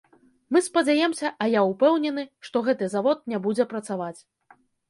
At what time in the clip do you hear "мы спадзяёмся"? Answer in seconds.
0.55-1.31